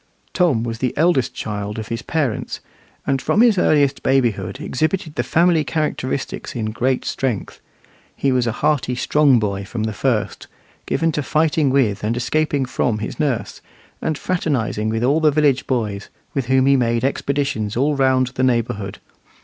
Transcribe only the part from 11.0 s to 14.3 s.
to fighting with and escaping from his nurse, and